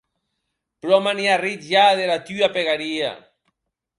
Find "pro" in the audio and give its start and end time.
0.81-0.97